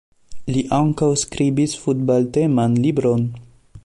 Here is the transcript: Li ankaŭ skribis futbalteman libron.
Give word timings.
Li 0.53 0.61
ankaŭ 0.77 1.09
skribis 1.25 1.75
futbalteman 1.83 2.79
libron. 2.87 3.29